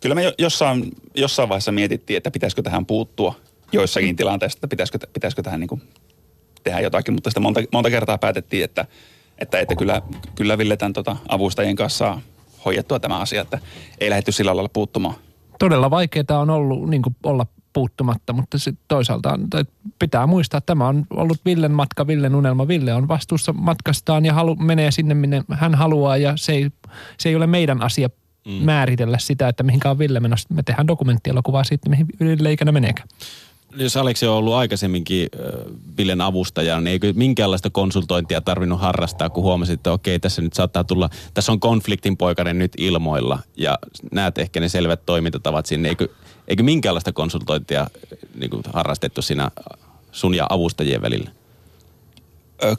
[0.00, 3.34] kyllä me jossain, jossain vaiheessa mietittiin, että pitäisikö tähän puuttua
[3.72, 5.82] joissakin tilanteissa, että pitäisikö, pitäisikö tähän niin kuin
[6.64, 8.86] tehdä jotakin, mutta sitten monta, monta kertaa päätettiin, että,
[9.38, 10.02] että, että kyllä,
[10.34, 12.20] kyllä Ville tämän tota, avustajien kanssa
[12.64, 13.58] hoidettua tämä asia, että
[14.00, 15.14] ei lähdetty sillä lailla puuttumaan.
[15.58, 19.38] Todella vaikeaa on ollut niin olla puuttumatta, mutta sitten toisaalta
[19.98, 22.68] pitää muistaa, että tämä on ollut Villen matka, Villen unelma.
[22.68, 26.70] Ville on vastuussa matkastaan ja halu, menee sinne, minne hän haluaa ja se ei,
[27.18, 28.10] se ei ole meidän asia
[28.44, 28.52] mm.
[28.52, 30.48] määritellä sitä, että mihinkä on Ville menossa.
[30.54, 33.08] Me tehdään dokumenttielokuvaa siitä, mihin Ville ikinä meneekään
[33.76, 35.28] jos Aleksi on ollut aikaisemminkin
[35.96, 40.84] Villen avustaja, niin eikö minkäänlaista konsultointia tarvinnut harrastaa, kun huomasit, että okei, tässä nyt saattaa
[40.84, 43.78] tulla, tässä on konfliktin poikainen nyt ilmoilla ja
[44.12, 45.88] näet ehkä ne selvät toimintatavat sinne.
[45.88, 46.08] Eikö,
[46.48, 47.86] eikö minkäänlaista konsultointia
[48.34, 49.50] niin harrastettu siinä
[50.12, 51.30] sun ja avustajien välillä?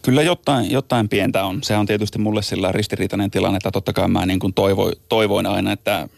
[0.01, 1.63] Kyllä jotain, jotain pientä on.
[1.63, 5.45] Se on tietysti mulle sillä ristiriitainen tilanne, että totta kai mä niin kuin toivoin, toivoin
[5.45, 6.09] aina, että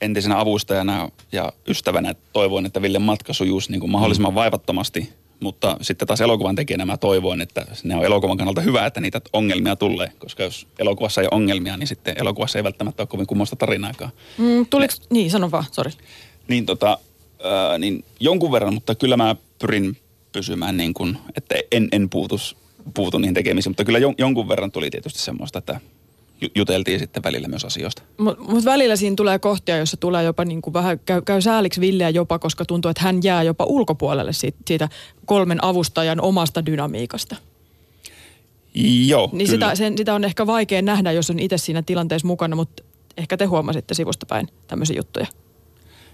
[0.00, 4.34] entisenä avustajana ja ystävänä toivoin, että Ville matka sujuisi niin kuin mahdollisimman mm.
[4.34, 5.12] vaivattomasti.
[5.40, 9.20] Mutta sitten taas elokuvan tekijänä mä toivoin, että ne on elokuvan kannalta hyvä, että niitä
[9.32, 10.12] ongelmia tulee.
[10.18, 14.10] Koska jos elokuvassa ei ole ongelmia, niin sitten elokuvassa ei välttämättä ole kovin kummoista tarinaakaan.
[14.38, 15.90] Mm, tuliko, ne, niin sano vaan, sori.
[16.48, 16.98] Niin, tota,
[17.44, 19.96] ää, niin jonkun verran, mutta kyllä mä pyrin
[20.32, 22.56] pysymään niin kuin, että en, en puutus,
[22.94, 23.70] puutu niihin tekemisiin.
[23.70, 25.80] Mutta kyllä jon, jonkun verran tuli tietysti semmoista, että
[26.54, 28.02] juteltiin sitten välillä myös asioista.
[28.18, 31.80] Mutta mut välillä siinä tulee kohtia, jossa tulee jopa niin kuin vähän, käy, käy sääliksi
[31.80, 34.88] Villeä jopa, koska tuntuu, että hän jää jopa ulkopuolelle siitä, siitä
[35.24, 37.36] kolmen avustajan omasta dynamiikasta.
[39.06, 42.56] Joo, niin sitä, sen, sitä on ehkä vaikea nähdä, jos on itse siinä tilanteessa mukana,
[42.56, 42.82] mutta
[43.16, 45.26] ehkä te huomasitte sivusta päin tämmöisiä juttuja.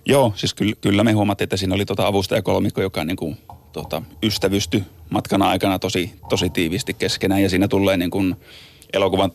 [0.06, 3.36] Joo, siis kyllä, kyllä me huomattiin, että siinä oli tuota avustajakolmikko, joka niin kuin,
[3.72, 4.82] tuota, ystävysty
[5.12, 7.42] matkan aikana tosi, tosi tiivisti keskenään.
[7.42, 8.36] Ja siinä tulee niin kuin
[8.92, 9.32] elokuvan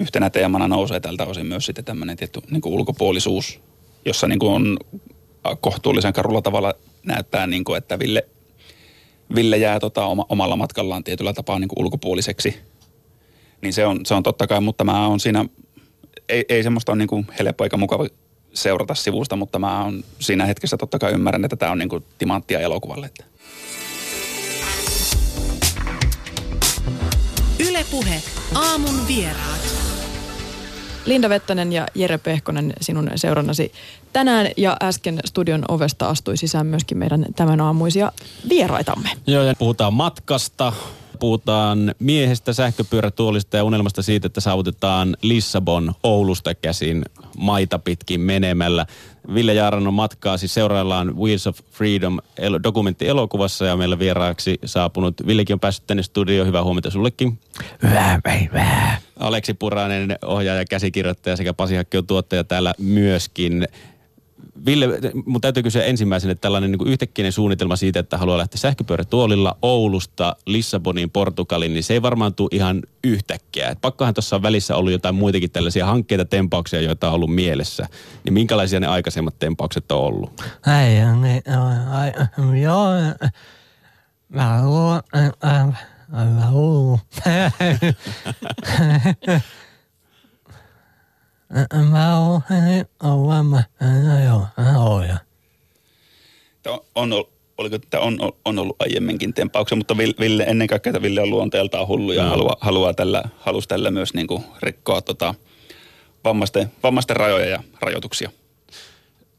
[0.00, 3.60] yhtenä teemana nousee tältä osin myös sitten tämmöinen tietty niin kuin ulkopuolisuus,
[4.04, 4.76] jossa niin kuin on
[5.60, 8.24] kohtuullisen karulla tavalla näyttää, niin kuin, että Ville,
[9.34, 12.56] Ville jää tota oma, omalla matkallaan tietyllä tapaa niin kuin ulkopuoliseksi.
[13.62, 15.44] Niin se on, se on totta kai, mutta mä on siinä,
[16.28, 18.06] ei, ei semmoista ole niin kuin helppo eikä mukava
[18.54, 22.04] seurata sivusta, mutta mä on siinä hetkessä totta kai ymmärrän, että tämä on niin kuin
[22.18, 23.06] timanttia elokuvalle.
[23.06, 23.24] Että.
[27.86, 28.22] Ylepuhe
[28.54, 29.60] aamun vieraat.
[31.04, 33.72] Linda Vettänen ja Jere Pehkonen sinun seurannasi
[34.12, 38.12] tänään ja äsken studion ovesta astui sisään myöskin meidän tämän aamuisia
[38.48, 39.10] vieraitamme.
[39.26, 40.72] Joo ja puhutaan matkasta,
[41.20, 47.04] puhutaan miehestä, sähköpyörätuolista ja unelmasta siitä, että saavutetaan Lissabon Oulusta käsin
[47.36, 48.86] maita pitkin menemällä.
[49.34, 52.18] Ville Jaarannon matkaa siis seuraillaan Wheels of Freedom
[52.62, 56.46] dokumenttielokuvassa ja meillä vieraaksi saapunut Villekin on päässyt tänne studioon.
[56.46, 57.38] Hyvää huomenta sullekin.
[57.82, 59.00] Hyvää päivää.
[59.20, 63.68] Aleksi Puranen, ohjaaja, käsikirjoittaja sekä Pasi Hakki on tuottaja täällä myöskin.
[64.66, 64.88] Ville,
[65.26, 70.36] mun täytyy kysyä ensimmäisenä, että tällainen niin yhtäkkiä suunnitelma siitä, että haluaa lähteä sähköpyörätuolilla Oulusta
[70.46, 73.68] Lissaboniin, Portugaliin, niin se ei varmaan tule ihan yhtäkkiä.
[73.68, 77.86] Et pakkohan tuossa on välissä ollut jotain muitakin tällaisia hankkeita, tempauksia, joita on ollut mielessä.
[78.24, 80.42] Niin minkälaisia ne aikaisemmat tempaukset on ollut?
[80.82, 80.98] Ei,
[82.62, 82.88] joo,
[84.28, 85.02] mä haluan,
[86.08, 86.98] mä haluan,
[91.90, 92.42] Mä oon
[94.78, 95.08] oon.
[96.94, 97.12] On,
[97.58, 101.88] oliko, että on, on ollut aiemminkin tempauksia, mutta Ville, ennen kaikkea että Ville on luonteeltaan
[101.88, 102.30] hullu ja no.
[102.30, 105.34] haluaa, haluaa tällä, halusi tällä myös niin kuin rikkoa tota,
[106.24, 108.30] vammaisten, vammaisten rajoja ja rajoituksia.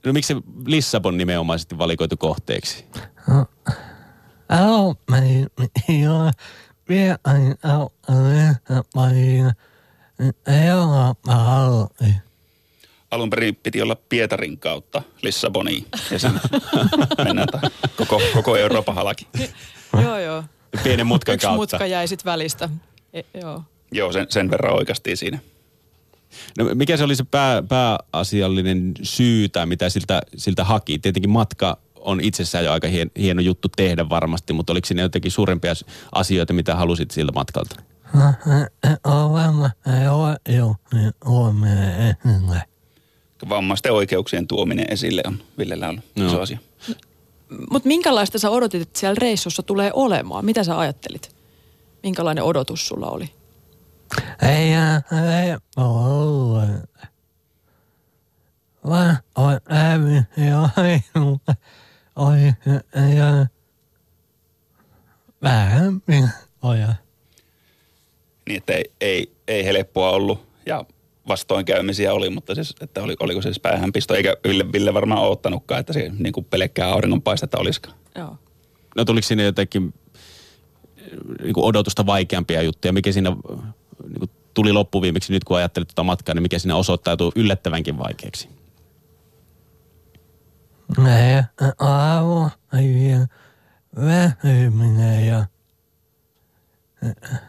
[0.06, 0.36] No miksi
[0.66, 2.86] Lissabon nimenomaisesti valikoitu kohteeksi?
[3.28, 5.18] No, mä
[6.04, 6.32] joo,
[6.90, 7.56] vielä aina.
[13.12, 16.42] Alun perin piti olla Pietarin kautta Lissaboniin ja sen
[17.26, 17.48] mennään
[17.96, 19.28] koko, koko Euroopan halaki.
[20.04, 20.44] joo, joo.
[20.84, 21.76] Pienen mutkan Yksi kautta.
[21.76, 22.70] mutka jäi sitten välistä.
[23.14, 23.64] E, joo.
[23.92, 25.40] Joo, sen, sen verran oikeastiin siinä.
[26.58, 31.00] No, mikä se oli se pää, pääasiallinen syy tai mitä siltä, siltä haki?
[31.00, 35.32] Tietenkin matka on itsessään jo aika hien, hieno juttu tehdä varmasti, mutta oliko siinä jotenkin
[35.32, 35.74] suurempia
[36.12, 37.76] asioita, mitä halusit siltä matkalta?
[43.50, 46.28] Vammaisten oikeuksien tuominen esille on Villellä on no.
[46.28, 46.60] iso asia.
[47.72, 50.46] Mutta minkälaista sä odotit, että siellä reissussa tulee olemaan?
[50.46, 51.36] Mitä sä ajattelit?
[52.04, 53.34] Minkälainen odotus sulla oli?
[54.42, 56.68] Ei, ei, ole.
[58.90, 59.60] Vaan on
[60.38, 60.70] ja
[62.16, 62.38] oi,
[63.18, 63.48] ja
[65.42, 66.02] vähän
[66.62, 66.96] ojaa
[68.48, 70.48] niin että ei, ei, ei helppoa ollut.
[70.66, 70.86] Ja
[71.28, 75.80] vastoinkäymisiä oli, mutta siis, että oli, oliko se siis päähänpisto, eikä Ville, Ville varmaan odottanutkaan,
[75.80, 77.98] että se niin kuin pelkkää auringonpaistetta olisikaan.
[78.16, 78.38] Joo.
[78.96, 79.94] No tuliko siinä jotenkin
[81.44, 82.94] niin kuin odotusta vaikeampia juttuja?
[82.94, 83.30] Mikä siinä
[84.10, 88.50] niin kuin tuli loppuviimeksi nyt, kun ajattelit tuota matkaa, niin mikä siinä osoittautui yllättävänkin vaikeaksi?
[92.74, 93.28] Liian
[93.96, 95.46] vähyminen ja
[97.02, 97.47] aivan aivan.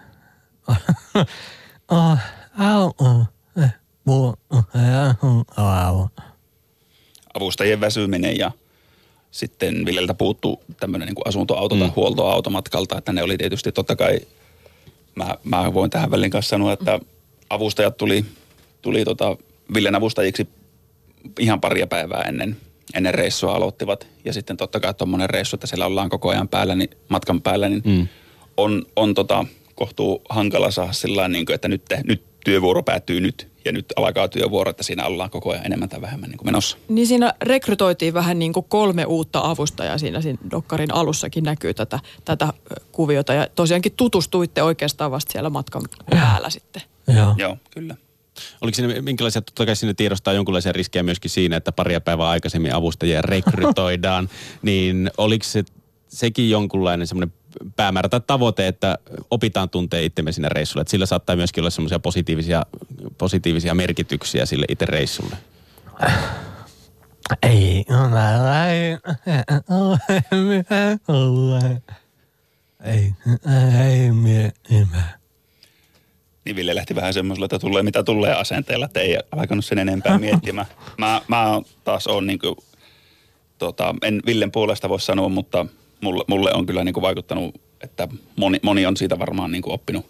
[7.34, 8.50] Avustajien väsyminen ja
[9.30, 11.92] sitten Villeltä puuttuu tämmöinen niin asuntoauto tai Mm.
[11.96, 14.18] huoltoauto matkalta, että ne oli tietysti totta kai,
[15.14, 17.00] mä, mä voin tähän välin kanssa sanoa, että
[17.50, 18.24] avustajat tuli,
[18.82, 19.36] tuli tota
[19.74, 20.48] Villen avustajiksi
[21.38, 22.56] ihan paria päivää ennen,
[22.94, 24.06] ennen reissua aloittivat.
[24.24, 27.68] Ja sitten totta kai tuommoinen reissu, että siellä ollaan koko ajan päällä, niin, matkan päällä,
[27.68, 28.08] niin Mm.
[28.56, 29.44] on, on tota,
[29.78, 33.86] kohtuu hankala saada sillä niin kuin, että nyt, te, nyt työvuoro päättyy nyt ja nyt
[33.96, 36.76] alkaa työvuoro, että siinä ollaan koko ajan enemmän tai vähemmän niin kuin menossa.
[36.88, 41.98] Niin siinä rekrytoitiin vähän niin kuin kolme uutta avustajaa siinä, siinä Dokkarin alussakin näkyy tätä,
[42.24, 42.52] tätä
[42.92, 43.34] kuviota.
[43.34, 46.82] Ja tosiaankin tutustuitte oikeastaan vasta siellä matkan päällä sitten.
[47.16, 47.34] Joo.
[47.38, 47.94] Joo, kyllä.
[48.60, 52.74] Oliko siinä minkälaisia, totta kai siinä tiedostaa jonkinlaisia riskejä myöskin siinä, että paria päivää aikaisemmin
[52.74, 54.28] avustajia rekrytoidaan,
[54.62, 55.64] niin oliko se
[56.08, 57.34] sekin jonkunlainen semmoinen
[57.76, 58.98] päämäärä tai tavoite, että
[59.30, 62.66] opitaan tuntee itsemme siinä reissulla, että sillä saattaa myöskin olla semmoisia positiivisia,
[63.18, 65.36] positiivisia merkityksiä sille itse reissulle.
[67.42, 67.84] Ei.
[72.84, 73.12] Ei,
[73.88, 75.18] ei miettimään.
[76.44, 80.18] Niin Ville lähti vähän semmoisella, että tulee mitä tulee asenteella, että ei alkanut sen enempää
[80.18, 80.66] miettimään.
[80.98, 82.56] Mä, mä taas on niin kuin,
[83.58, 85.66] tota, en Villen puolesta voi sanoa, mutta
[86.00, 89.74] mulle, mulle on kyllä niin kuin vaikuttanut, että moni, moni on siitä varmaan niin kuin
[89.74, 90.06] oppinut,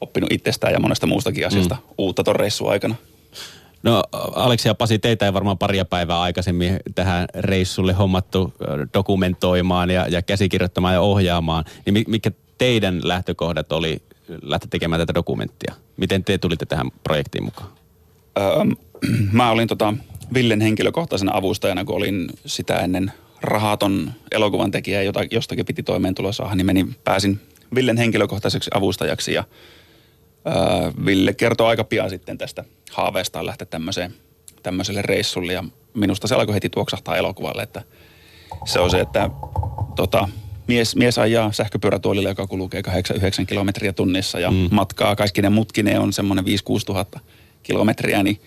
[0.00, 1.94] oppinut itsestään ja monesta muustakin asiasta mm.
[1.98, 2.94] uutta ton reissun aikana.
[3.82, 4.02] No
[4.34, 8.54] Aleksi ja Pasi, teitä ei varmaan paria päivää aikaisemmin tähän reissulle hommattu
[8.94, 11.64] dokumentoimaan ja, ja käsikirjoittamaan ja ohjaamaan.
[11.86, 14.02] Niin mi- mikä teidän lähtökohdat oli
[14.42, 15.74] lähteä tekemään tätä dokumenttia?
[15.96, 17.68] Miten te tulitte tähän projektiin mukaan?
[18.38, 18.44] Öö,
[19.32, 19.94] mä olin tota
[20.34, 23.12] Villen henkilökohtaisena avustajana, kun olin sitä ennen
[23.44, 27.40] rahaton elokuvan tekijä, jota jostakin piti toimeentulo saada, niin menin, pääsin
[27.74, 29.44] Villen henkilökohtaiseksi avustajaksi ja
[30.46, 30.54] öö,
[31.06, 34.14] Ville kertoi aika pian sitten tästä haaveestaan lähteä tämmöiseen,
[34.62, 35.64] tämmöiselle reissulle ja
[35.94, 37.82] minusta se alkoi heti tuoksahtaa elokuvalle, että
[38.64, 39.30] se on se, että
[39.96, 40.28] tota,
[40.66, 42.82] mies, mies ajaa sähköpyörätuolilla, joka kulkee
[43.42, 44.68] 8-9 kilometriä tunnissa ja Mm.
[44.70, 46.48] matkaa kaikkinen mutkinen on semmoinen 5-6
[46.86, 47.20] tuhatta
[47.62, 48.40] kilometriä, niin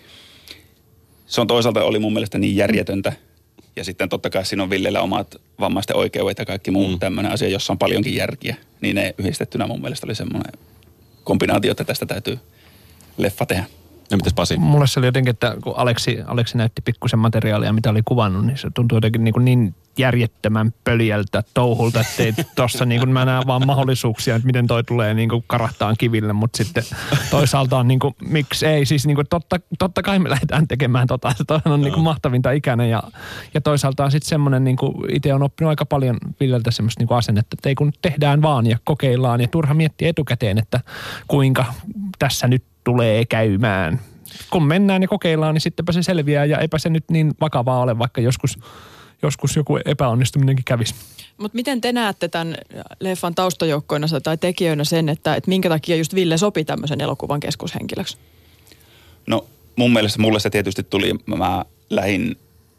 [1.26, 3.12] se on toisaalta oli mun mielestä niin järjetöntä.
[3.78, 6.92] Ja sitten totta kai siinä on Villellä omat vammaisten oikeudet ja kaikki muu Mm.
[6.92, 6.98] mm.
[6.98, 8.56] tämmöinen asia, jossa on paljonkin järkiä.
[8.80, 10.52] Niin ne yhdistettynä mun mielestä oli semmoinen
[11.24, 12.38] kombinaatio, että tästä täytyy
[13.16, 13.64] leffa tehdä.
[14.10, 14.56] No mitäs Pasi?
[14.56, 18.58] Mulle se oli jotenkin, että kun Aleksi, Aleksi näytti pikkusen materiaalia, mitä oli kuvannut, niin
[18.58, 23.24] se tuntui jotenkin niin, kuin niin järjettömän pöljältä touhulta, että ei tossa niin kuin mä
[23.24, 26.84] näen vaan mahdollisuuksia, että miten toi tulee niin kuin karahtaan kiville, mutta sitten
[27.30, 31.06] toisaalta on niin kuin, miksi ei, siis niin kuin totta, totta kai me lähdetään tekemään
[31.06, 33.02] tota, se on niin kuin mahtavinta ikänä ja,
[33.54, 37.08] ja toisaalta on sitten semmoinen, niin kuin itse on oppinut aika paljon Villeltä semmoista niin
[37.08, 40.80] kuin asennetta, että ei kun tehdään vaan ja kokeillaan ja turha miettiä etukäteen, että
[41.28, 41.64] kuinka
[42.18, 44.00] tässä nyt tulee käymään.
[44.50, 47.98] Kun mennään ja kokeillaan, niin sittenpä se selviää ja eipä se nyt niin vakavaa ole,
[47.98, 48.58] vaikka joskus,
[49.22, 50.94] joskus joku epäonnistuminenkin kävisi.
[51.38, 52.56] Mutta miten te näette tämän
[53.00, 58.16] leffan taustajoukkoina tai tekijöinä sen, että, että minkä takia just Ville sopi tämmöisen elokuvan keskushenkilöksi?
[59.26, 59.44] No
[59.76, 62.36] mun mielestä mulle se tietysti tuli, mä lähdin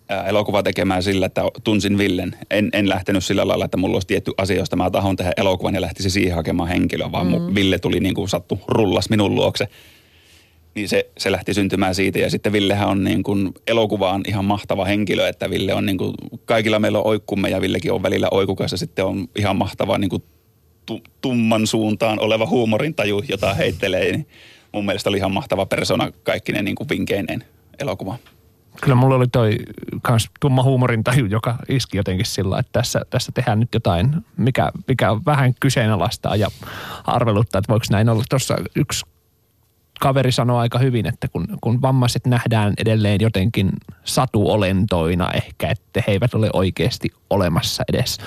[0.10, 2.36] ää, elokuvaa tekemään sillä, että tunsin Villen.
[2.50, 5.76] En, en lähtenyt sillä lailla, että mulla olisi tietty asia, josta mä tahon tehdä elokuvan
[5.76, 7.56] ja lähtisi siihen hakemaan henkilöä, vaan mm.
[7.56, 9.68] Ville tuli niin kuin sattu rullas minun luokse.
[10.80, 14.86] Niin se, se lähti syntymään siitä ja sitten Villehän on niin kuin elokuvaan ihan mahtava
[14.86, 16.14] henkilö, että Ville on niin kuin,
[16.46, 20.10] kaikilla meillä on oikkumme ja Villekin on välillä oikukas ja sitten on ihan mahtava niin
[20.10, 20.24] kuin
[20.86, 24.12] tu, tumman suuntaan oleva huumorintaju, jota heittelee.
[24.12, 24.28] Niin
[24.72, 27.44] mun mielestä oli ihan mahtava persona kaikkinen niin kuin vinkeineen
[27.80, 28.18] elokuva.
[28.82, 29.56] Kyllä mulla oli toi
[30.02, 34.72] kans tumma huumorin taju, joka iski jotenkin sillä, että tässä, tässä tehdään nyt jotain, mikä,
[34.88, 36.48] mikä vähän kyseenalaistaa ja
[37.04, 38.24] arveluttaa, että voiko näin olla.
[38.30, 39.06] Tuossa yksi
[40.00, 43.70] kaveri sanoi aika hyvin, että kun, kun vammaiset nähdään edelleen jotenkin
[44.04, 48.18] satuolentoina ehkä, että he eivät ole oikeasti olemassa edes.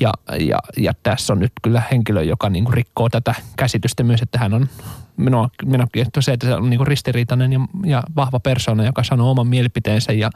[0.00, 4.38] Ja, ja, ja tässä on nyt kyllä henkilö, joka niin rikkoo tätä käsitystä myös, että
[4.38, 4.68] hän on
[5.16, 9.30] minua, minua kiehtoo se, että se on niin ristiriitainen ja, ja vahva persona, joka sanoo
[9.30, 10.30] oman mielipiteensä ja,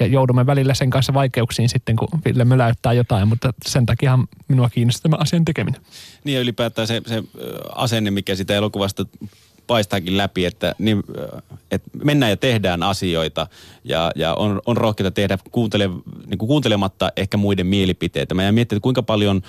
[0.00, 4.70] ja joudumme välillä sen kanssa vaikeuksiin sitten, kun Ville möläyttää jotain, mutta sen takia minua
[4.70, 5.80] kiinnostaa tämä asian tekeminen.
[6.24, 7.22] Niin ja ylipäätään se, se
[7.74, 9.04] asenne, mikä sitä elokuvasta
[9.66, 11.02] paistaakin läpi, että, niin,
[11.70, 13.46] että mennään ja tehdään asioita
[13.84, 15.88] ja, ja on, on rohkeita tehdä kuuntele,
[16.26, 18.34] niin kuin kuuntelematta ehkä muiden mielipiteitä.
[18.34, 19.42] Mä miettimään, että kuinka paljon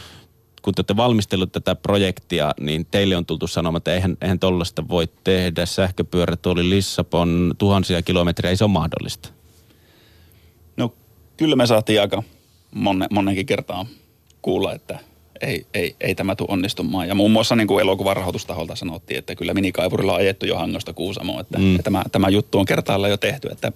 [0.62, 4.88] kun te olette valmistellut tätä projektia, niin teille on tultu sanomaan, että eihän, eihän tollaista
[4.88, 5.66] voi tehdä.
[5.66, 9.30] Sähköpyörät oli Lissabon tuhansia kilometriä, ei se ole mahdollista.
[10.78, 10.94] No
[11.38, 12.24] kyllä me saatiin aika
[12.72, 13.86] monne, monenkin kertaa
[14.42, 15.00] kuulla, että
[15.42, 17.08] ei, ei, ei tämä tule onnistumaan.
[17.08, 20.94] Ja muun muassa niin kuin elokuvan rahoitustaholta sanottiin, että kyllä minikaivurilla on ajettu jo Hangosta
[20.94, 21.72] Kuusamoon, että, mm.
[21.72, 23.72] että tämä, tämä juttu on kertaalla jo tehty, että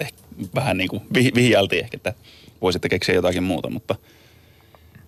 [0.00, 0.12] eh,
[0.54, 2.14] vähän niin kuin vih, vihjailtiin ehkä, että
[2.62, 3.94] voisitte keksiä jotakin muuta, mutta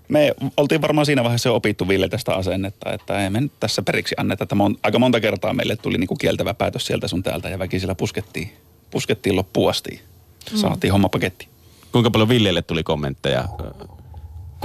[0.08, 3.82] me oltiin varmaan siinä vaiheessa jo opittu Ville tästä asennetta, että ei me nyt tässä
[3.82, 4.44] periksi anneta.
[4.44, 7.58] Että mon, aika monta kertaa meille tuli niin kuin kieltävä päätös sieltä sun täältä ja
[7.58, 8.50] väkisellä puskettiin,
[8.90, 10.00] puskettiin loppuun asti.
[10.54, 11.48] Saatiin homma paketti.
[11.92, 13.44] Kuinka paljon Villelle tuli kommentteja,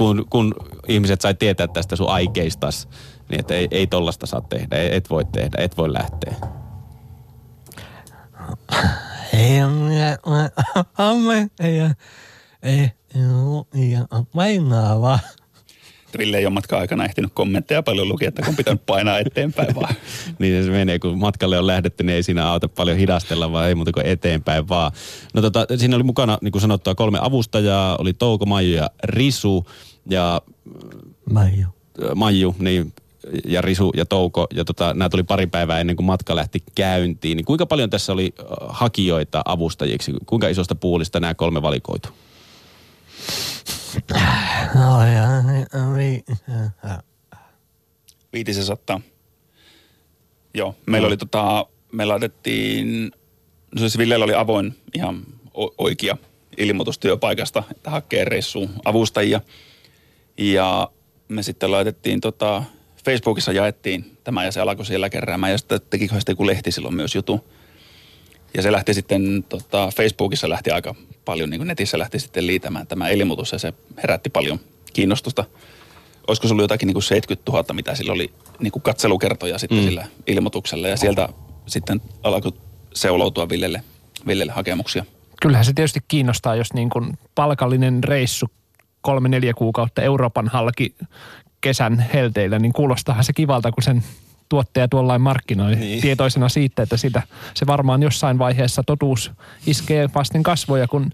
[0.00, 0.54] kun, kun
[0.88, 2.88] ihmiset sai tietää tästä sun aikeistas,
[3.28, 6.34] niin että ei, ei tollasta saa tehdä, ei- et voi tehdä, et voi lähteä.
[9.32, 10.50] Ei minä ole
[10.98, 11.90] ammatteja.
[12.62, 12.90] Ei
[13.74, 15.18] ei ole painaavaa.
[15.24, 15.39] Että
[16.18, 19.94] Ville ei ole matkan aikana ehtinyt kommentteja paljon lukea, että kun pitänyt painaa eteenpäin vaan.
[20.38, 23.74] Niin se menee, kun matkalle on lähdetty, niin ei siinä auta paljon hidastella, vaan ei
[23.74, 24.92] muuta kuin eteenpäin vaan.
[25.34, 29.66] No tota, siinä oli mukana, niin kuin sanottua, kolme avustajaa, oli Touko, Maiju ja Risu.
[30.10, 30.42] Ja
[31.30, 31.66] Maiju.
[32.14, 32.92] Maiju, niin
[33.44, 37.36] ja Risu ja Touko, ja tota, nämä tuli pari päivää ennen kuin matka lähti käyntiin.
[37.36, 40.12] Niin kuinka paljon tässä oli äh, hakijoita avustajiksi?
[40.26, 42.08] Kuinka isosta puulista nämä kolme valikoitu?
[44.74, 44.98] No
[48.32, 49.00] Viitisen sataa.
[50.54, 53.12] Joo, meillä oli tota, me laitettiin,
[53.74, 55.22] no siis Villellä oli avoin ihan
[55.78, 56.16] oikea
[56.56, 59.40] ilmoitus työpaikasta, että hakee reissuun avustajia.
[60.38, 60.90] Ja
[61.28, 62.62] me sitten laitettiin tota,
[63.04, 67.14] Facebookissa jaettiin tämä ja se alkoi siellä keräämään ja sitten teki joku lehti silloin myös
[67.14, 67.44] jutu.
[68.54, 72.86] Ja se lähti sitten, tota, Facebookissa lähti aika paljon, niin kuin netissä lähti sitten liitämään
[72.86, 74.60] tämä ilmoitus ja se herätti paljon
[74.92, 75.44] kiinnostusta.
[76.26, 79.78] Olisiko se ollut jotakin niin kuin 70 000, mitä sillä oli niin kuin katselukertoja sitten
[79.78, 79.84] mm.
[79.84, 81.28] sillä ilmoituksella ja sieltä
[81.66, 82.52] sitten alkoi
[82.94, 83.82] seuloutua Villelle,
[84.26, 85.04] Villelle hakemuksia.
[85.42, 88.46] Kyllähän se tietysti kiinnostaa, jos niin kuin palkallinen reissu
[89.00, 90.94] kolme neljä kuukautta Euroopan halki
[91.60, 94.04] kesän helteillä, niin kuulostaahan se kivalta, kun sen
[94.50, 96.02] tuottaja tuollain markkinoi niin.
[96.02, 97.22] tietoisena siitä, että sitä,
[97.54, 99.30] se varmaan jossain vaiheessa totuus
[99.66, 101.10] iskee vasten kasvoja, kun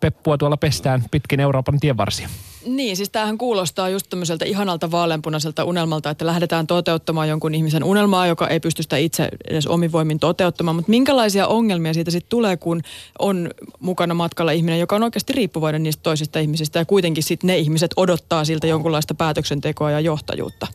[0.00, 2.28] peppua tuolla pestään pitkin Euroopan tienvarsia.
[2.66, 8.26] Niin, siis tämähän kuulostaa just tämmöiseltä ihanalta vaaleanpunaiselta unelmalta, että lähdetään toteuttamaan jonkun ihmisen unelmaa,
[8.26, 10.76] joka ei pysty sitä itse edes omin voimin toteuttamaan.
[10.76, 12.80] Mutta minkälaisia ongelmia siitä sitten tulee, kun
[13.18, 13.50] on
[13.80, 17.90] mukana matkalla ihminen, joka on oikeasti riippuvainen niistä toisista ihmisistä ja kuitenkin sitten ne ihmiset
[17.96, 20.66] odottaa siltä jonkunlaista päätöksentekoa ja johtajuutta?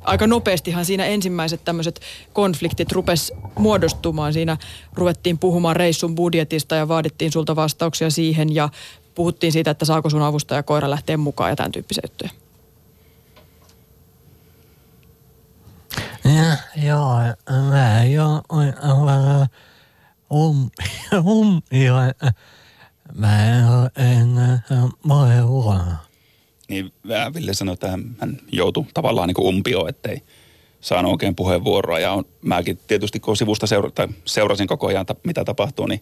[0.00, 2.00] Aika nopeastihan siinä ensimmäiset tämmöiset
[2.32, 4.32] konfliktit rupes muodostumaan.
[4.32, 4.56] Siinä
[4.94, 8.68] ruvettiin puhumaan reissun budjetista ja vaadittiin sulta vastauksia siihen ja
[9.14, 12.30] puhuttiin siitä, että saako sun avustaja koira lähteä mukaan ja tämän tyyppisiä juttuja.
[16.24, 17.14] Ja, joo,
[17.70, 19.46] mä jo olen
[20.30, 20.70] um,
[21.24, 21.94] um, jo,
[23.14, 23.64] mä en
[23.96, 24.62] enää
[25.08, 26.09] voi huono.
[26.70, 26.92] Niin
[27.34, 30.22] Ville sanoi, että hän, joutui tavallaan niin umpioon, ettei
[30.80, 31.98] saanut oikein puheenvuoroa.
[31.98, 36.00] Ja on, mäkin tietysti kun sivusta seura, tai seurasin koko ajan, ta, mitä tapahtuu, niin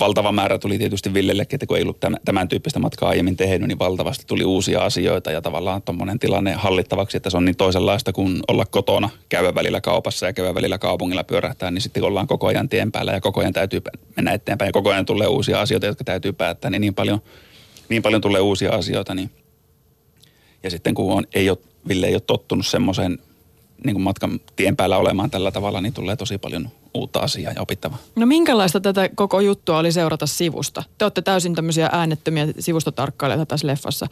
[0.00, 3.68] valtava määrä tuli tietysti Villellekin, että kun ei ollut tämän, tämän tyyppistä matkaa aiemmin tehnyt,
[3.68, 8.12] niin valtavasti tuli uusia asioita ja tavallaan tuommoinen tilanne hallittavaksi, että se on niin toisenlaista
[8.12, 12.46] kuin olla kotona, käydä välillä kaupassa ja käydä välillä kaupungilla pyörähtää, niin sitten ollaan koko
[12.46, 13.80] ajan tien päällä ja koko ajan täytyy
[14.16, 17.20] mennä eteenpäin ja koko ajan tulee uusia asioita, jotka täytyy päättää, niin niin paljon,
[17.88, 19.30] niin paljon tulee uusia asioita, niin
[20.62, 23.18] ja sitten kun on, ei ole, Ville ei ole tottunut semmoiseen
[23.84, 27.62] niin kuin matkan tien päällä olemaan tällä tavalla, niin tulee tosi paljon uutta asiaa ja
[27.62, 27.98] opittavaa.
[28.16, 30.82] No minkälaista tätä koko juttua oli seurata sivusta?
[30.98, 34.06] Te olette täysin tämmöisiä äänettömiä sivustotarkkailijoita tässä leffassa.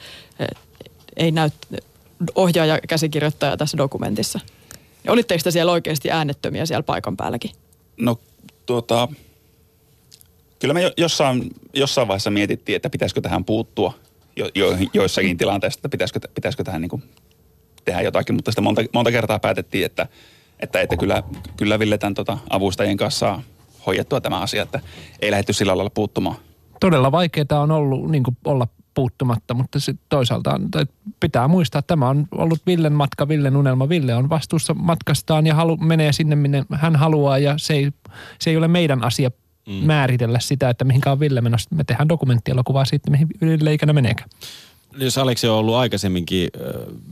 [1.17, 1.51] Ei näy
[2.35, 4.41] ohjaaja käsikirjoittaja tässä dokumentissa.
[5.09, 7.51] Olitteko te siellä oikeasti äänettömiä siellä paikan päälläkin?
[7.97, 8.19] No
[8.67, 9.09] tuota,
[10.59, 13.95] kyllä me jo- jossain, jossain vaiheessa mietittiin, että pitäisikö tähän puuttua
[14.37, 17.03] jo, jo, joissakin tilanteissa, että pitäisikö, pitäisikö tähän niin kuin
[17.85, 20.07] tehdä jotakin, mutta sitten monta, monta kertaa päätettiin, että,
[20.61, 21.23] että, että kyllä,
[21.57, 23.43] kyllä Ville tämän tota, avustajien kanssa saa
[23.87, 24.81] hoidettua tämä asia, että
[25.21, 26.37] ei lähdetty sillä lailla puuttumaan.
[26.81, 30.61] Todella vaikeaa on ollut niin kuin olla puuttumatta, mutta sit toisaalta
[31.21, 33.89] pitää muistaa, että tämä on ollut Villen matka, Villen unelma.
[33.89, 37.91] Ville on vastuussa matkastaan ja halu, menee sinne, minne hän haluaa ja se ei,
[38.39, 39.31] se ei ole meidän asia
[39.67, 39.73] mm.
[39.73, 41.75] määritellä sitä, että mihinkä on Ville menossa.
[41.75, 44.31] Me tehdään dokumenttielokuvaa siitä, mihin Ville ikinä meneekään.
[44.99, 46.51] jos Aleksi on ollut aikaisemminkin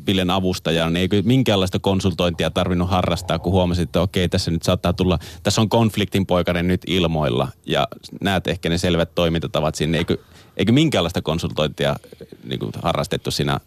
[0.06, 4.92] Villen avustajana, niin eikö minkäänlaista konsultointia tarvinnut harrastaa, kun huomasit, että okei, tässä nyt saattaa
[4.92, 7.88] tulla, tässä on konfliktin poikainen nyt ilmoilla ja
[8.20, 9.98] näet ehkä ne selvät toimintatavat sinne.
[9.98, 10.16] Eikö,
[10.56, 11.96] eikö minkäänlaista konsultointia
[12.44, 13.60] niin harrastettu siinä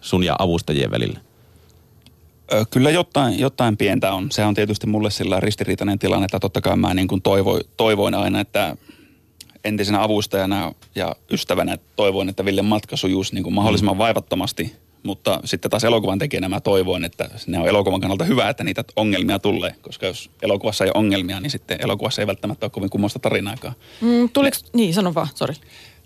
[0.00, 1.20] sun ja avustajien välillä?
[2.70, 4.32] Kyllä jotain, jotain pientä on.
[4.32, 8.14] Se on tietysti mulle sillä ristiriitainen tilanne, että totta kai mä niin kuin toivoin, toivoin
[8.14, 8.76] aina, että
[9.64, 14.76] entisenä avustajana ja ystävänä toivoin, että Ville matka sujuisi niin kuin mahdollisimman vaivattomasti.
[15.02, 18.84] Mutta sitten taas elokuvan tekijänä mä toivoin, että ne on elokuvan kannalta hyvä, että niitä
[18.96, 19.74] ongelmia tulee.
[19.82, 23.74] Koska jos elokuvassa ei ole ongelmia, niin sitten elokuvassa ei välttämättä ole kovin kummoista tarinaakaan.
[24.00, 25.54] Mm, tuliko, niin sano vaan, sori.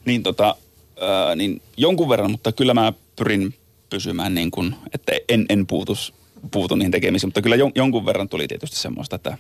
[0.04, 0.56] Niin, tota,
[1.00, 3.54] ää, niin jonkun verran, mutta kyllä mä pyrin
[3.90, 6.14] pysymään niin kuin, että en, en puutus,
[6.50, 7.28] puutu niihin tekemisiin.
[7.28, 9.38] Mutta kyllä jon, jonkun verran tuli tietysti semmoista, että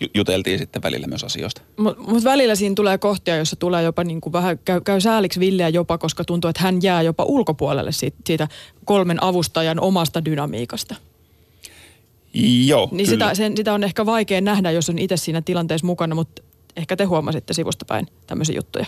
[0.00, 1.62] ju- juteltiin sitten välillä myös asioista.
[1.76, 5.40] Mutta mut välillä siinä tulee kohtia, jossa tulee jopa niin kuin vähän, käy, käy sääliksi
[5.40, 8.48] Villeä jopa, koska tuntuu, että hän jää jopa ulkopuolelle siitä, siitä
[8.84, 10.94] kolmen avustajan omasta dynamiikasta.
[12.66, 13.24] Joo, Niin kyllä.
[13.24, 16.42] sitä, sen, sitä on ehkä vaikea nähdä, jos on itse siinä tilanteessa mukana, mutta
[16.76, 18.86] ehkä te huomasitte sivusta päin tämmöisiä juttuja.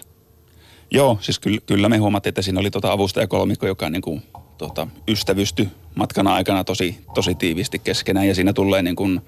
[0.90, 4.22] Joo, siis kyllä, kyllä me huomattiin, että siinä oli tota avustajakolmikko, joka niin kuin,
[4.58, 8.28] tota, ystävysty matkan aikana tosi, tosi tiiviisti keskenään.
[8.28, 9.20] Ja siinä tulee niin kuin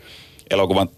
[0.50, 0.88] elokuvan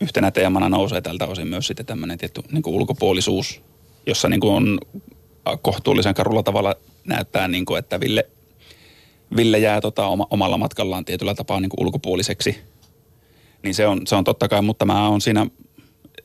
[0.00, 3.62] yhtenä teemana nousee tältä osin myös sitten tämmöinen tietty niin kuin ulkopuolisuus,
[4.06, 4.78] jossa niin kuin on
[5.62, 6.74] kohtuullisen karulla tavalla
[7.04, 8.26] näyttää, niin kuin, että Ville,
[9.36, 12.58] Ville jää tota, oma, omalla matkallaan tietyllä tapaa niin kuin ulkopuoliseksi.
[13.62, 15.46] Niin se on, se on totta kai, mutta mä on siinä,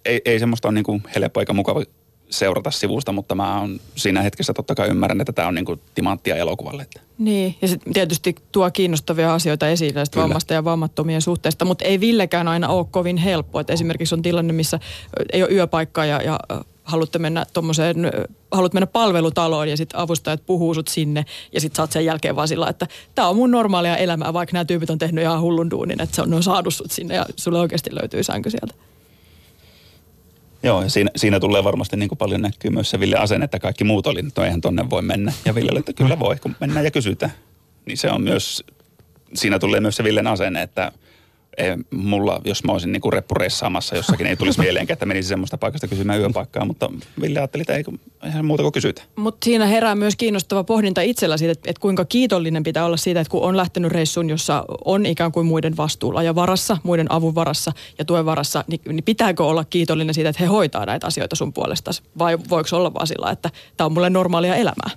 [0.06, 1.84] ei, ei semmoista ole niin kuin helppo eikä mukava
[2.30, 5.82] seurata sivusta, mutta mä on siinä hetkessä totta kai ymmärrän, että tämä on niin kuin
[5.96, 6.88] timanttia elokuvalle.
[7.18, 12.00] Niin, ja sitten tietysti tuo kiinnostavia asioita esiin näistä vammasta ja vammattomien suhteesta, mutta ei
[12.00, 13.60] Villekään aina ole kovin helppo.
[13.60, 14.80] Et esimerkiksi on tilanne, missä
[15.34, 16.40] ei ole yöpaikkaa ja, ja
[16.84, 17.96] haluatte mennä tommoseen,
[18.52, 22.48] haluat mennä palvelutaloon ja sitten avustajat puhuu sut sinne ja sitten saat sen jälkeen vaan
[22.48, 26.02] sillä, että tämä on mun normaalia elämää, vaikka nämä tyypit on tehnyt ihan hullun duunin,
[26.02, 28.74] että se on, ne on saanut sut sinne ja sulle oikeasti löytyy sänky sieltä.
[30.64, 33.60] Joo, ja siinä, siinä tulee varmasti niin kuin paljon näkyy myös se Ville asenne, että
[33.60, 35.34] kaikki muut oli, että no eihän tonne voi mennä.
[35.46, 37.32] Ja Ville että kyllä voi, kun mennään ja kysytään.
[37.86, 38.63] Niin se on myös,
[39.34, 40.91] siinä tulee myös se Villen asenne, että
[41.58, 45.88] ei, mulla, jos mä olisin niin reppureissaamassa jossakin, ei tulisi mieleenkään, että menisi semmoista paikasta
[45.88, 46.89] kysymään yöpaikkaa, mutta
[47.22, 47.84] Ville ajatteli, että ei,
[48.24, 49.02] eihän muuta kuin kysytä.
[49.15, 53.20] Mutta siinä herää myös kiinnostava pohdinta itsellä siitä, että, että kuinka kiitollinen pitää olla siitä,
[53.20, 57.36] että kun on lähtenyt reissuun, jossa on ikään kuin muiden vastuulla ja varassa, muiden avun
[57.36, 61.36] varassa ja tuen varassa, niin, niin pitääkö olla kiitollinen siitä, että he hoitaa näitä asioita
[61.36, 62.02] sun puolestasi?
[62.20, 64.89] Vai voiko olla vaan sillä, että tämä on mulle normaalia elämää?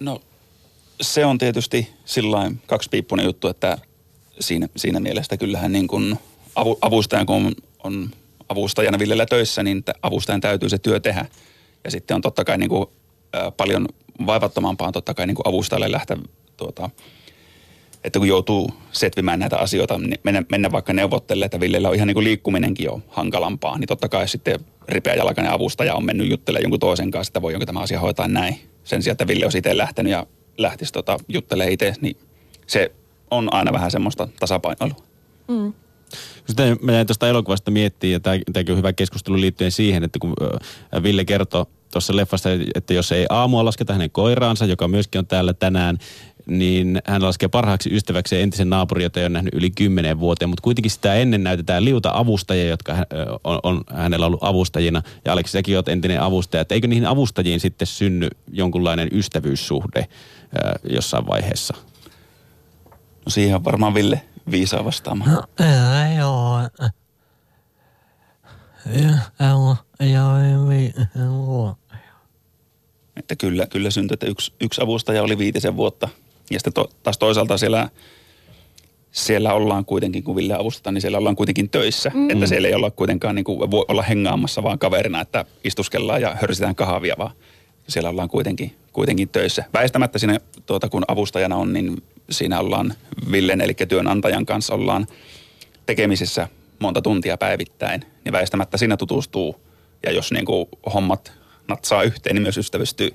[0.00, 0.20] No
[1.00, 3.78] se on tietysti sillä kaksipiippunen juttu, että
[4.40, 6.18] siinä, siinä mielessä kyllähän niin kuin
[6.54, 8.10] avu, avustajan, kun on, on
[8.48, 11.26] avustajana Villellä töissä, niin avustajan täytyy se työ tehdä.
[11.84, 12.86] Ja sitten on totta kai niin kuin,
[13.56, 13.88] paljon
[14.26, 16.16] vaivattomampaa on totta kai niin kuin avustajalle lähteä,
[16.56, 16.90] tuota,
[18.04, 22.06] että kun joutuu setvimään näitä asioita, niin mennä, mennä vaikka neuvottelemaan, että Villellä on ihan
[22.06, 26.62] niin kuin liikkuminenkin jo hankalampaa, niin totta kai sitten ripeä jalkainen avustaja on mennyt juttelemaan
[26.62, 28.58] jonkun toisen kanssa, että voi jonka tämä asia hoitaa näin.
[28.84, 30.26] Sen sijaan, että Ville olisi itse lähtenyt ja
[30.58, 32.16] lähtisi tota, juttelemaan itse, niin
[32.66, 32.92] se
[33.30, 35.04] on aina vähän semmoista tasapainoilua.
[36.46, 40.34] Sitten mä jäin tuosta elokuvasta miettimään, ja tämäkin on hyvä keskustelu liittyen siihen, että kun
[41.02, 45.54] Ville kertoi tuossa leffassa, että jos ei aamua lasketa hänen koiraansa, joka myöskin on täällä
[45.54, 45.98] tänään,
[46.46, 50.62] niin hän laskee parhaaksi ystäväksi entisen naapurin, jota ei ole nähnyt yli kymmenen vuoteen, mutta
[50.62, 53.06] kuitenkin sitä ennen näytetään liuta avustajia, jotka hän-
[53.44, 55.02] on, on hänellä ollut avustajina.
[55.24, 60.06] Ja Aleksi, säkin olet entinen avustaja, että eikö niihin avustajiin sitten synny jonkunlainen ystävyyssuhde
[60.90, 61.74] jossain vaiheessa?
[63.24, 65.30] No siihen on varmaan Ville viisaa vastaamaan.
[65.30, 66.16] No, ei
[70.12, 70.38] ja,
[73.16, 76.08] Että kyllä, kyllä syntyi, että yksi, yksi avustaja oli viitisen vuotta.
[76.50, 77.88] Ja sitten to, taas toisaalta siellä,
[79.12, 82.10] siellä ollaan kuitenkin, kun Ville avustetaan, niin siellä ollaan kuitenkin töissä.
[82.14, 82.30] Mm.
[82.30, 86.36] Että siellä ei olla kuitenkaan niin kuin, voi olla hengaamassa vaan kaverina, että istuskellaan ja
[86.40, 87.34] hörsitään kahvia, vaan
[87.88, 89.64] siellä ollaan kuitenkin, kuitenkin töissä.
[89.74, 92.94] Väistämättä siinä, tuota, kun avustajana on, niin siinä ollaan
[93.32, 95.06] Villen, eli työnantajan kanssa ollaan
[95.86, 99.60] tekemisissä monta tuntia päivittäin, niin väistämättä siinä tutustuu.
[100.06, 101.32] Ja jos niin kuin hommat
[101.68, 103.14] natsaa yhteen, niin myös ystävystyy.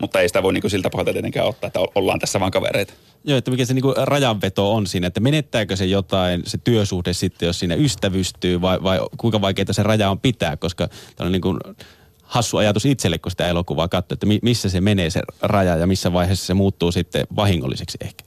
[0.00, 2.92] Mutta ei sitä voi niin kuin siltä pohjalta tietenkään ottaa, että ollaan tässä vaan kavereita.
[3.24, 7.46] Joo, että mikä se niinku rajanveto on siinä, että menettääkö se jotain, se työsuhde sitten,
[7.46, 11.58] jos siinä ystävystyy vai, vai kuinka vaikeaa se raja on pitää, koska tämä on niinku
[12.22, 15.86] hassu ajatus itselle, kun sitä elokuvaa katsoo, että mi- missä se menee se raja ja
[15.86, 18.24] missä vaiheessa se muuttuu sitten vahingolliseksi ehkä.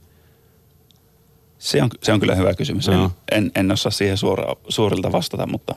[1.66, 2.88] Se on, se on kyllä hyvä kysymys.
[2.88, 5.74] En, en, en osaa siihen suora, suorilta vastata, mutta,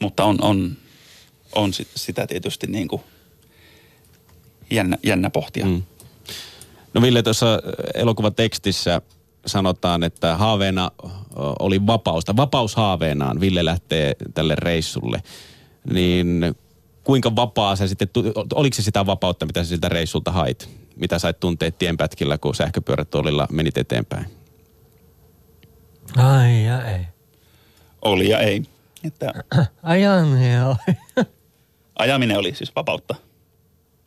[0.00, 0.76] mutta on, on,
[1.54, 3.02] on sit- sitä tietysti niin kuin
[4.70, 5.66] jännä, jännä pohtia.
[5.66, 5.82] Mm.
[6.94, 7.60] No Ville, tuossa äh,
[7.94, 9.02] elokuvan tekstissä
[9.46, 10.90] sanotaan, että haaveena
[11.58, 12.36] oli vapausta.
[12.36, 13.40] Vapaus haaveenaan.
[13.40, 15.22] Ville lähtee tälle reissulle.
[15.92, 16.54] Niin
[17.06, 18.08] kuinka vapaa sä sitten,
[18.54, 20.68] oliko se sitä vapautta, mitä sä siltä reissulta hait?
[20.96, 24.26] Mitä sait tuntea tienpätkillä, kun sähköpyörätuolilla menit eteenpäin?
[26.16, 27.00] Ai ja ei.
[28.02, 28.62] Oli ja ei.
[29.04, 29.32] Että
[29.82, 30.96] Ajaminen oli.
[31.98, 33.14] ajaminen oli siis vapautta.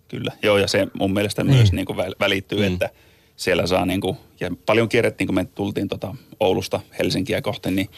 [0.08, 0.32] Kyllä.
[0.44, 1.56] Joo, ja se mun mielestä niin.
[1.56, 2.66] myös niin kuin väl- välittyy, Mm.
[2.66, 2.74] mm.
[2.74, 2.90] että
[3.36, 7.90] siellä saa niin kuin, ja paljon kierrettiin, kun me tultiin tota Oulusta Helsinkiä kohti, niin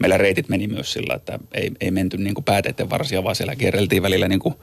[0.00, 3.56] meillä reitit meni myös sillä, että ei, ei menty niin kuin pääteiden varsia, vaan siellä
[3.56, 4.54] kierreltiin välillä niin kuin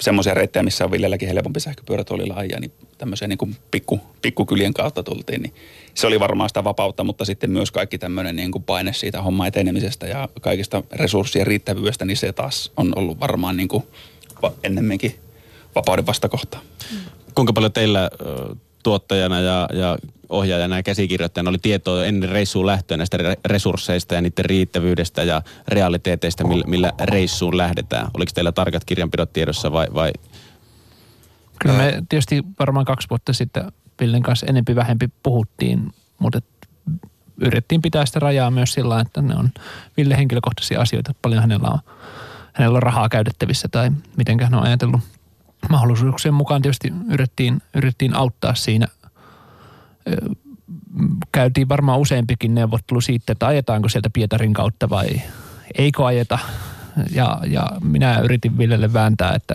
[0.00, 5.42] semmoisia reittejä, missä on Villelläkin helpompi sähköpyörätuolilla ajaa, niin tämmöisiä niin pikku, pikkukylien kautta tultiin,
[5.42, 5.54] niin
[5.94, 9.48] se oli varmaan sitä vapautta, mutta sitten myös kaikki tämmöinen niin kuin paine siitä homman
[9.48, 13.84] etenemisestä ja kaikista resurssien riittävyydestä, niin se taas on ollut varmaan niin kuin
[14.64, 15.14] ennemminkin
[15.74, 16.60] vapauden vastakohtaa.
[17.34, 18.10] Kuinka paljon teillä
[18.86, 24.20] tuottajana ja, ja ohjaajana ja käsikirjoittajana oli tietoa ennen reissuun lähtöä näistä re- resursseista ja
[24.20, 28.08] niiden riittävyydestä ja realiteeteista, millä, millä reissuun lähdetään?
[28.14, 30.12] Oliko teillä tarkat kirjanpidot tiedossa vai, vai
[31.60, 36.68] Kyllä me tietysti varmaan kaksi vuotta sitten Villen kanssa enempi vähempi puhuttiin, mutta et
[37.40, 39.50] yritettiin pitää sitä rajaa myös sillä että ne on
[39.96, 41.14] Ville henkilökohtaisia asioita.
[41.22, 41.78] Paljon hänellä on,
[42.52, 45.00] hänellä on rahaa käytettävissä tai miten hän on ajatellut.
[45.70, 48.86] Mahdollisuuksien mukaan tietysti yritettiin, yritettiin auttaa siinä.
[51.32, 55.08] Käytiin varmaan useampikin neuvottelu siitä, että ajetaanko sieltä Pietarin kautta vai
[55.78, 56.38] eikö ajeta.
[57.10, 59.54] Ja, ja minä yritin Villelle vääntää, että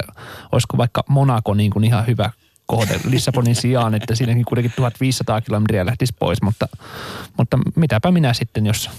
[0.52, 2.30] olisiko vaikka Monaco niin kuin ihan hyvä
[2.66, 6.68] kohde Lissabonin sijaan, että siinäkin kuitenkin 1500 kilometriä lähtisi pois, mutta,
[7.38, 8.90] mutta mitäpä minä sitten, jos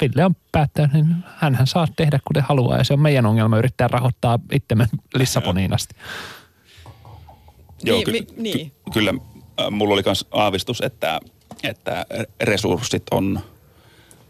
[0.00, 3.88] Ville on päättänyt, niin hänhän saa tehdä kuten haluaa ja se on meidän ongelma yrittää
[3.88, 5.94] rahoittaa itsemme Lissaboniin asti.
[7.82, 8.70] Joo, Niin, ky- mi- niin.
[8.70, 9.14] Ky- kyllä
[9.60, 11.20] äh, mulla oli myös aavistus, että,
[11.62, 12.06] että
[12.42, 13.40] resurssit on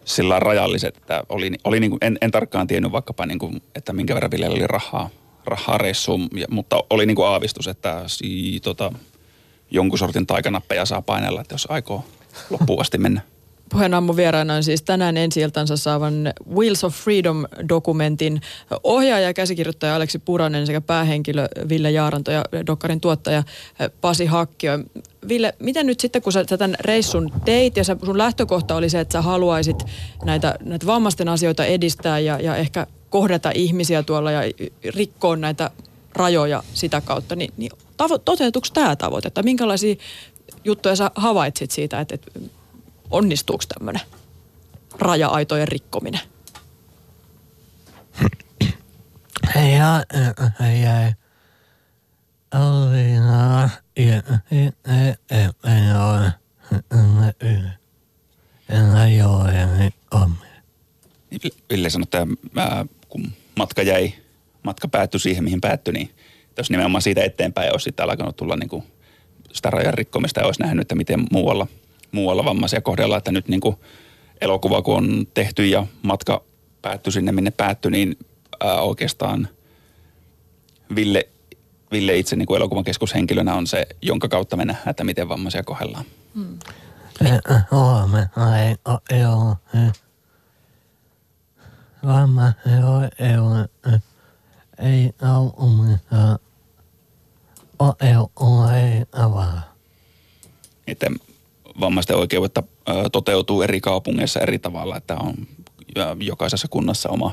[0.04, 3.92] sillä rajalliset, että oli, oli niin kuin, en, en, tarkkaan tiennyt vaikkapa, niin kuin, että
[3.92, 5.10] minkä verran Villellä oli rahaa,
[5.44, 8.92] rahaa reissuun, ja, mutta oli niin kuin aavistus, että si, tota,
[9.70, 12.04] jonkun sortin taikanappeja saa painella, että jos aikoo
[12.50, 13.20] loppuun asti mennä.
[13.72, 15.40] Puheen aamun vieraana on siis tänään ensi
[15.74, 18.40] saavan Wheels of Freedom-dokumentin
[18.84, 23.42] ohjaaja ja käsikirjoittaja Aleksi Puranen sekä päähenkilö Ville Jaaranto ja Dokkarin tuottaja
[24.00, 24.72] Pasi Hakkio.
[25.28, 29.12] Ville, miten nyt sitten, kun sä tämän reissun teit ja sun lähtökohta oli se, että
[29.12, 29.84] sä haluaisit
[30.24, 34.40] näitä, näitä vammaisten asioita edistää ja, ja ehkä kohdata ihmisiä tuolla ja
[34.94, 35.70] rikkoa näitä
[36.14, 39.28] rajoja sitä kautta, niin, niin tavo, toteutuuko tämä tavoite?
[39.28, 39.94] Että minkälaisia
[40.64, 42.40] juttuja sä havaitsit siitä, että, että
[43.10, 44.02] onnistuuko tämmöinen
[44.98, 46.20] raja-aitojen rikkominen?
[49.54, 50.04] Ja
[50.60, 51.12] ei ei.
[52.50, 54.22] Alina ja
[61.70, 64.12] Ville sanoi, että ää, kun matka jäi,
[64.62, 66.10] matka päättyi siihen, mihin päättyi, niin
[66.58, 68.82] jos nimenomaan siitä eteenpäin olisi sitten alkanut tulla niin kuin
[69.52, 71.66] sitä rajan rikkomista ja olisi nähnyt, että miten muualla,
[72.12, 73.76] muualla vammaisia kohdellaan, että nyt niin kuin
[74.40, 76.44] elokuva kun on tehty ja matka
[76.82, 78.18] päättyi sinne, minne päättyi, niin
[78.60, 79.48] ää, oikeastaan
[80.94, 81.28] Ville,
[81.92, 85.62] Ville itse niin kuin elokuvan keskushenkilönä on se, jonka kautta me nähdään, että miten vammaisia
[85.62, 86.04] kohdellaan.
[87.72, 88.28] Olemme
[88.68, 88.76] ei
[89.10, 89.56] ei ole.
[92.06, 93.10] Vamma ei ole.
[93.18, 93.68] Ei ole
[97.98, 99.74] ei ole ei avaa.
[100.86, 101.10] että
[101.80, 102.62] vammaisten oikeudet ö,
[103.12, 105.34] toteutuu eri kaupungeissa eri tavalla, että on
[106.20, 107.32] jokaisessa kunnassa oma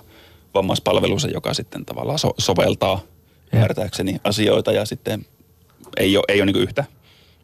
[0.53, 2.99] vammaispalvelunsa, joka sitten tavallaan so- soveltaa
[3.53, 5.25] ymmärtääkseni asioita ja sitten
[5.97, 6.83] ei ole, ei ole niin yhtä,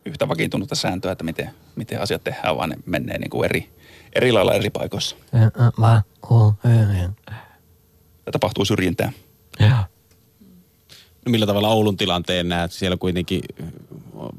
[0.06, 3.70] yhtä vakiintunutta sääntöä, että miten, miten asiat tehdään, vaan ne menee niin eri,
[4.16, 5.16] eri lailla eri paikoissa.
[8.26, 9.12] Ja tapahtuu syrjintää.
[9.60, 9.84] Ja.
[11.26, 12.72] no millä tavalla Oulun tilanteen näet?
[12.72, 13.42] Siellä kuitenkin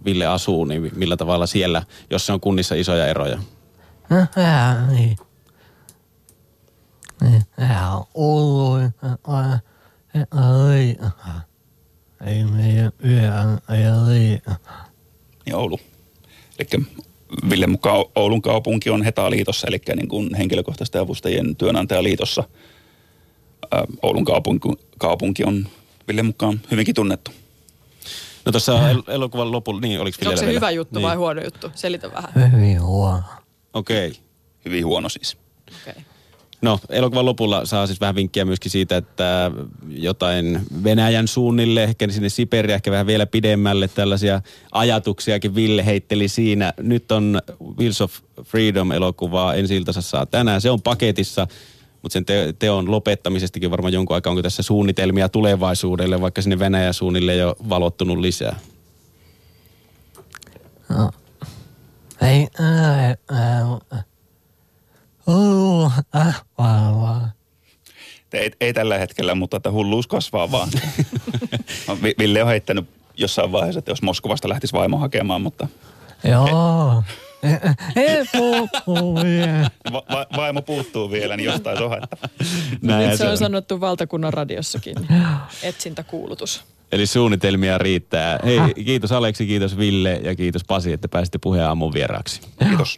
[0.05, 3.39] Ville asuu, niin millä tavalla siellä, jos se on kunnissa isoja eroja?
[4.37, 5.17] Ja niin.
[7.21, 8.83] Niin, ja on ollut.
[10.75, 10.97] Ei
[12.27, 12.93] Ei meidän
[13.71, 14.41] ei
[15.47, 15.81] niin Oulu.
[16.59, 16.85] Eli
[17.51, 22.45] Ville mukaan Oulun kaupunki on HETA-liitossa, eli niin kuin henkilökohtaisten avustajien työnantajaliitossa.
[24.03, 24.69] Oulun kaupunki,
[24.99, 25.69] kaupunki on
[26.09, 27.31] Ville mukaan hyvinkin tunnettu.
[28.47, 30.57] No tuossa el- elokuvan lopulla, niin oliko Onko se vielä?
[30.57, 31.07] hyvä juttu niin.
[31.09, 31.71] vai huono juttu?
[31.75, 32.53] Selitä vähän.
[32.53, 33.23] Hyvin huono.
[33.75, 34.09] Okei.
[34.09, 34.21] Okay.
[34.65, 35.37] Hyvin huono siis.
[35.83, 36.03] Okay.
[36.63, 39.51] No, elokuvan lopulla saa siis vähän vinkkiä myöskin siitä, että
[39.89, 46.73] jotain Venäjän suunnille, ehkä sinne Siberia, ehkä vähän vielä pidemmälle tällaisia ajatuksiakin Ville heitteli siinä.
[46.81, 47.43] Nyt on
[47.79, 50.61] Wheels of Freedom-elokuvaa ensi saa tänään.
[50.61, 51.47] Se on paketissa,
[52.05, 56.95] mutta sen te- teon lopettamisestakin varmaan jonkun aikaa onko tässä suunnitelmia tulevaisuudelle, vaikka sinne Venäjän
[56.95, 58.57] suunnille ei ole valottunut lisää.
[60.89, 61.11] No.
[62.23, 63.67] Ei, ää, ää,
[65.27, 67.33] Hullu, äh, vaan, vaan.
[68.33, 70.69] Ei, ei tällä hetkellä, mutta että hulluus kasvaa vaan.
[71.89, 72.87] No, Vi- Ville on heittänyt
[73.17, 75.69] jossain vaiheessa, että jos Moskovasta lähtisi vaimo hakemaan, mutta
[76.25, 77.03] Joo.
[79.93, 82.29] Va- va- vaimo puuttuu vielä, niin jostain se on haettava.
[82.83, 84.95] Nyt se on sanottu valtakunnan radiossakin.
[85.63, 86.65] Etsintäkuulutus.
[86.93, 88.39] Eli suunnitelmia riittää.
[88.45, 92.41] Hei, kiitos Aleksi, kiitos Ville ja kiitos Pasi, että pääsitte puheen aamun vieraaksi.
[92.69, 92.93] Kiitos.